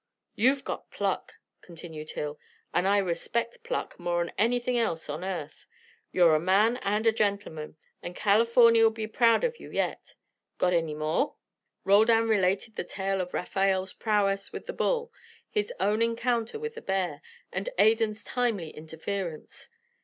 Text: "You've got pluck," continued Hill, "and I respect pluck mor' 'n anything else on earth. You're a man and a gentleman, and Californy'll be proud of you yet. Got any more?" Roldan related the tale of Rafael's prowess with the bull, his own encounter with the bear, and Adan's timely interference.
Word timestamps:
"You've 0.33 0.63
got 0.65 0.89
pluck," 0.89 1.35
continued 1.61 2.09
Hill, 2.13 2.39
"and 2.73 2.87
I 2.87 2.97
respect 2.97 3.61
pluck 3.63 3.99
mor' 3.99 4.19
'n 4.21 4.33
anything 4.35 4.75
else 4.79 5.07
on 5.07 5.23
earth. 5.23 5.67
You're 6.11 6.33
a 6.33 6.39
man 6.39 6.77
and 6.77 7.05
a 7.05 7.11
gentleman, 7.11 7.77
and 8.01 8.15
Californy'll 8.15 8.89
be 8.89 9.05
proud 9.05 9.43
of 9.43 9.59
you 9.59 9.69
yet. 9.69 10.15
Got 10.57 10.73
any 10.73 10.95
more?" 10.95 11.35
Roldan 11.83 12.27
related 12.27 12.77
the 12.77 12.83
tale 12.83 13.21
of 13.21 13.35
Rafael's 13.35 13.93
prowess 13.93 14.51
with 14.51 14.65
the 14.65 14.73
bull, 14.73 15.13
his 15.51 15.71
own 15.79 16.01
encounter 16.01 16.57
with 16.57 16.73
the 16.73 16.81
bear, 16.81 17.21
and 17.53 17.69
Adan's 17.77 18.23
timely 18.23 18.71
interference. 18.71 19.69